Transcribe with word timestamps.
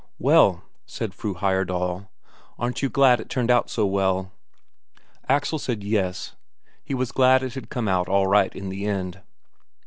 "Well," 0.17 0.63
said 0.87 1.13
Fru 1.13 1.35
Heyerdahl, 1.35 2.07
"aren't 2.57 2.81
you 2.81 2.89
glad 2.89 3.19
it 3.19 3.29
turned 3.29 3.51
out 3.51 3.69
so 3.69 3.85
well?" 3.85 4.31
Axel 5.29 5.59
said, 5.59 5.83
"Yes"; 5.83 6.35
he 6.83 6.95
was 6.95 7.11
glad 7.11 7.43
it 7.43 7.53
had 7.53 7.69
come 7.69 7.87
out 7.87 8.09
all 8.09 8.25
right 8.25 8.55
in 8.55 8.69
the 8.69 8.87
end. 8.87 9.21